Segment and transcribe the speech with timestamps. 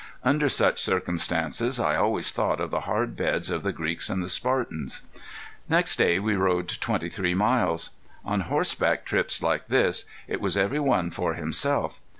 [0.23, 4.27] Under such circumstances I always thought of the hard beds of the Greeks and the
[4.29, 5.03] Spartans.
[5.69, 7.91] Next day we rode twenty three miles.
[8.25, 12.01] On horseback trips like this it was every one for himself.